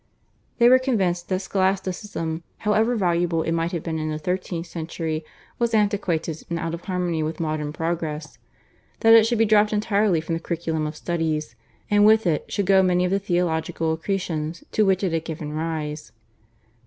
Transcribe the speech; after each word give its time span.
They 0.57 0.67
were 0.67 0.79
convinced 0.79 1.29
that 1.29 1.41
Scholasticism, 1.43 2.41
however 2.57 2.95
valuable 2.95 3.43
it 3.43 3.51
might 3.51 3.71
have 3.71 3.83
been 3.83 3.99
in 3.99 4.09
the 4.09 4.17
thirteenth 4.17 4.65
century, 4.65 5.23
was 5.59 5.75
antiquated 5.75 6.43
and 6.49 6.57
out 6.57 6.73
of 6.73 6.85
harmony 6.85 7.21
with 7.21 7.39
modern 7.39 7.71
progress, 7.71 8.39
that 9.01 9.13
it 9.13 9.27
should 9.27 9.37
be 9.37 9.45
dropped 9.45 9.73
entirely 9.73 10.19
from 10.19 10.33
the 10.33 10.39
curriculum 10.41 10.87
of 10.87 10.95
studies, 10.95 11.53
and 11.91 12.03
with 12.03 12.25
it 12.25 12.51
should 12.51 12.65
go 12.65 12.81
many 12.81 13.05
of 13.05 13.11
the 13.11 13.19
theological 13.19 13.93
accretions 13.93 14.63
to 14.71 14.87
which 14.87 15.03
it 15.03 15.13
had 15.13 15.23
given 15.23 15.53
rise. 15.53 16.11